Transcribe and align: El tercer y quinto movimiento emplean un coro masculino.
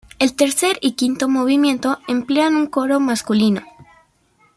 El 0.17 0.35
tercer 0.35 0.79
y 0.81 0.93
quinto 0.93 1.27
movimiento 1.29 1.99
emplean 2.07 2.55
un 2.55 2.65
coro 2.65 2.99
masculino. 2.99 3.61